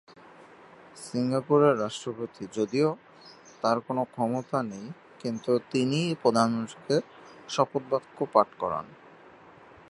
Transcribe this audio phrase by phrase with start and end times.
[1.03, 2.89] সিঙ্গাপুরের রাষ্ট্রপতি যদিও
[3.61, 4.85] তার কোনো ক্ষমতা নেই
[5.19, 6.97] কিন্তু তিনিই প্রধানমন্ত্রীকে
[7.49, 8.85] শপথ বাক্য পাঠ করান।